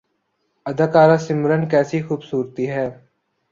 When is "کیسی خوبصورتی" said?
1.71-2.65